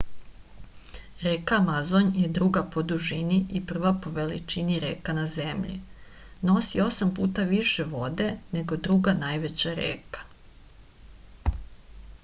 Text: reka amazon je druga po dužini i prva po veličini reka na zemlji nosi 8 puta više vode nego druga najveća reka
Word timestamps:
reka 1.23 1.57
amazon 1.63 2.07
je 2.21 2.29
druga 2.37 2.63
po 2.75 2.83
dužini 2.91 3.37
i 3.59 3.61
prva 3.71 3.91
po 4.05 4.13
veličini 4.15 4.79
reka 4.85 5.15
na 5.19 5.27
zemlji 5.35 5.75
nosi 6.51 6.81
8 6.87 7.13
puta 7.21 7.47
više 7.53 7.87
vode 7.93 8.29
nego 8.59 8.83
druga 8.91 9.17
najveća 9.27 9.77
reka 9.85 10.27